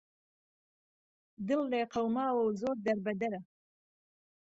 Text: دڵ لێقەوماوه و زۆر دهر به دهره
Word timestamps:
دڵ 1.47 1.61
لێقەوماوه 1.71 2.41
و 2.43 2.49
زۆر 2.61 2.77
دهر 2.85 2.99
به 3.05 3.11
دهره 3.21 3.41